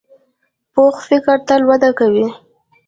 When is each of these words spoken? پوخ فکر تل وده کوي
پوخ 0.73 0.95
فکر 1.09 1.37
تل 1.47 1.61
وده 1.69 1.89
کوي 1.99 2.25